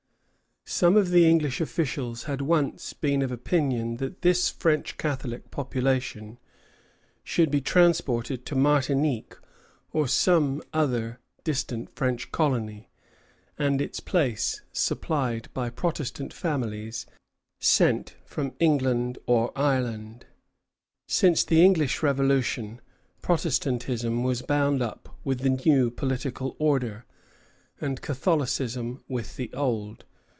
[0.63, 6.39] Some of the English officials had once been of opinion that this French Catholic population
[7.25, 9.35] should be transported to Martinique
[9.91, 12.89] or some other distant French colony,
[13.59, 17.05] and its place supplied by Protestant families
[17.59, 20.25] sent from England or Ireland.
[21.05, 22.79] Since the English Revolution,
[23.21, 27.03] Protestantism was bound up with the new political order,
[27.81, 30.05] and Catholicism with the old.